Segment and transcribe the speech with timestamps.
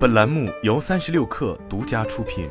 [0.00, 2.48] 本栏目由三十六氪独家出品。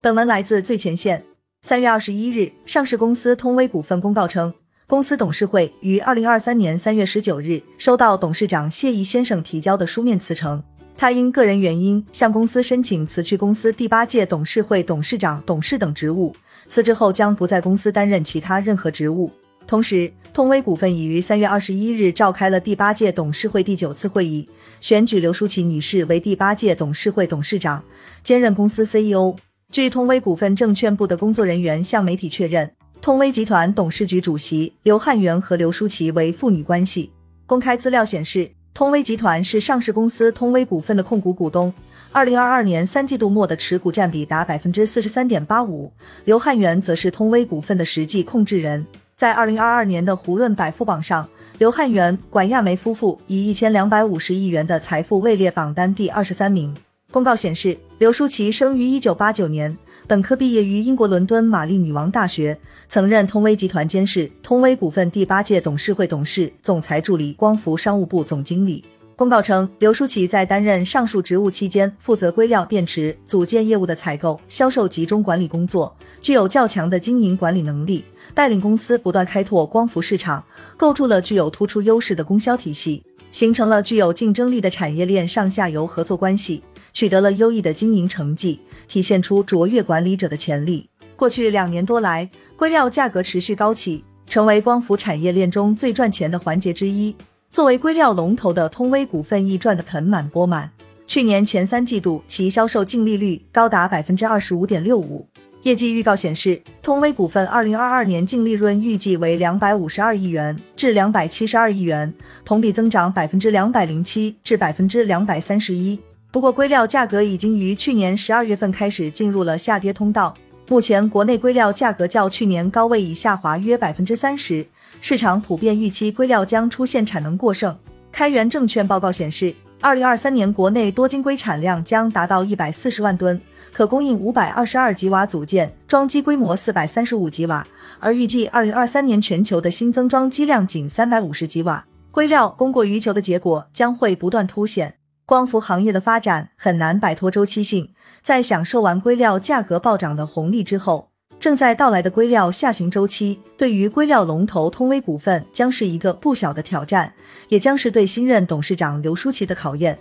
[0.00, 1.24] 本文来自最前线。
[1.62, 4.52] 三月二十一日，上市公司通威股份公告称，
[4.88, 10.60] 公司董事会于二零二三年三月十九日收到董事长谢毅先生提交的书面辞呈，
[10.96, 16.34] 他因个人原因向公司申请辞去公司第八届董事会董事长、董事等职务，
[16.66, 19.30] 辞职后将不在公司担任其他任何职务。
[19.64, 24.46] 同时，通威股份已于三月二十一日召开了第八届董事会第九次会议，
[24.82, 27.82] 选举刘淑琪女士为第八届董事会董事长，
[28.22, 29.34] 兼任公司 CEO。
[29.72, 37.10] 据通威股份证券部的工作人员向媒体确认，通威集团董事局主席刘汉元和刘淑琪为父女关系。
[37.46, 41.72] 公开资料显示，通威集团是上市公司通威股份的控股股东，
[42.12, 45.90] 二零二二年三季度末的持股占比达百分之四十三点八五。
[46.26, 48.86] 刘汉元则是通威股份的实际控制人。
[49.16, 56.76] 在二零二二年的胡润百富榜上，刘汉元、管亚梅夫妇以一千两百五十亿元的财富位列榜单第二十三名。
[57.10, 59.74] 公告显示，刘淑琪生于一九八九年，
[60.06, 62.58] 本科毕业于英国伦敦玛丽女王大学，
[62.90, 68.84] 曾任通威集团监事、通威股份第八届董事会董事、总裁助理、光伏商务部总经理。
[69.16, 78.04] 公告称，刘淑琪在担任上述职务期间，负责硅料电池组件业务的采购、销售集中管理工作，具有较强的经营管理能力。
[78.36, 80.44] 带领公司不断开拓光伏市场，
[80.76, 90.86] 构筑了具有突出优势的供销体系，形成了具有竞争力的产业链上下游合作关系，取得了优异的经营成绩，体现出卓越管理者的潜力。
[91.16, 97.16] 过去两年多来，硅料价格持续高企，成为光伏产业链中最赚钱的环节之一。
[97.50, 100.70] 作为硅料龙头的通威股份亦赚得盆满钵满。
[101.06, 105.26] 去年前三季度，其销售净利率高达百分之二十五点六五。
[105.66, 112.14] 业绩预告显示，通威股份二零二二年净利润预计为两百五十二亿元至两百七十二亿元，
[112.44, 115.98] 同比增长百分之两百零七至百分之两百三十一。
[116.30, 120.32] 不过，硅料价格已经于去年十二月份开始进入了下跌通道。
[120.68, 124.64] 目前，国内硅料价格较去年高位已下滑约百分之三十，
[125.00, 127.76] 市场普遍预期硅料将出现产能过剩。
[128.12, 133.40] 开源证券报告显示，二零二三年国内多晶硅产量将达到一百四十万吨。
[133.76, 137.66] 可供应五百二十二吉瓦组件装机规模四百三十五吉瓦，
[138.00, 141.84] 而预计二零二三年全球的新增装机量仅三百五十吉瓦。
[142.10, 144.94] 硅料供过于求的结果将会不断凸显。
[145.26, 147.90] 光伏行业的发展很难摆脱周期性，
[148.22, 157.12] 在享受完硅料价格暴涨的红利之后，正在到来的硅料下行周期对于硅料龙头通威股份将是一个不小的挑战，
[157.50, 159.98] 也将是对新任董事长刘书奇的考验。